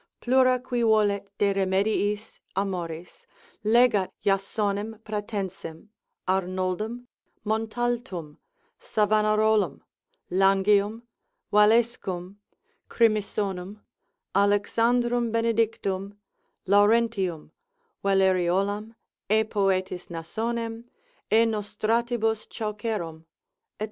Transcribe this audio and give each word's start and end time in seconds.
Plura 0.19 0.57
qui 0.59 0.81
volet 0.81 1.27
de 1.37 1.53
remediis 1.53 2.39
amoris, 2.55 3.27
legat 3.63 4.11
Jasonem 4.25 4.97
Pratensem, 5.03 5.89
Arnoldum, 6.27 7.05
Montaltum, 7.45 8.39
Savanarolum, 8.79 9.81
Langium, 10.31 11.03
Valescum, 11.53 12.37
Crimisonum, 12.89 13.79
Alexandrum 14.33 15.31
Benedictum, 15.31 16.17
Laurentium, 16.67 17.51
Valleriolam, 18.03 18.95
e 19.29 19.43
Poetis 19.43 20.07
Nasonem, 20.07 20.83
e 21.29 21.45
nostratibus 21.45 22.47
Chaucerum, 22.49 23.19
&c. 23.19 23.25